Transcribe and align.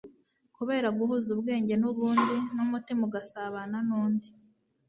kubera 0.55 0.87
guhuza 0.97 1.27
ubwenge 1.35 1.73
n'ubundi, 1.81 2.35
n'umutima 2.55 3.01
ugasabana 3.07 3.77
n'undi. 3.87 4.27